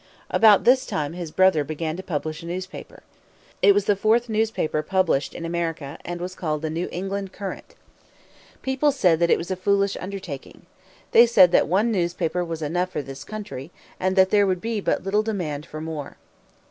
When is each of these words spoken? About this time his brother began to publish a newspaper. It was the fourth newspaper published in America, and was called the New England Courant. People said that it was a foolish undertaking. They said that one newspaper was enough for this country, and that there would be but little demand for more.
About 0.31 0.63
this 0.63 0.87
time 0.87 1.13
his 1.13 1.29
brother 1.29 1.63
began 1.63 1.95
to 1.95 2.01
publish 2.01 2.41
a 2.41 2.47
newspaper. 2.47 3.03
It 3.61 3.75
was 3.75 3.85
the 3.85 3.95
fourth 3.95 4.29
newspaper 4.29 4.81
published 4.81 5.35
in 5.35 5.45
America, 5.45 5.99
and 6.03 6.19
was 6.19 6.33
called 6.33 6.63
the 6.63 6.71
New 6.71 6.89
England 6.91 7.31
Courant. 7.33 7.75
People 8.63 8.91
said 8.91 9.19
that 9.19 9.29
it 9.29 9.37
was 9.37 9.51
a 9.51 9.55
foolish 9.55 9.95
undertaking. 9.97 10.65
They 11.11 11.27
said 11.27 11.51
that 11.51 11.67
one 11.67 11.91
newspaper 11.91 12.43
was 12.43 12.63
enough 12.63 12.89
for 12.89 13.03
this 13.03 13.23
country, 13.23 13.69
and 13.99 14.15
that 14.15 14.31
there 14.31 14.47
would 14.47 14.59
be 14.59 14.79
but 14.81 15.03
little 15.03 15.21
demand 15.21 15.67
for 15.67 15.79
more. 15.79 16.17